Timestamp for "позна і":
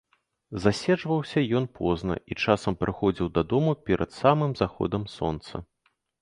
1.79-2.37